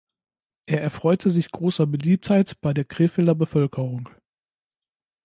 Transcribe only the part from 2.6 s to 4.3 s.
bei der Krefelder Bevölkerung.